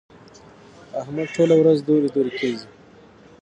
[1.01, 2.67] احمد ټوله ورځ دورې دورې کېږي.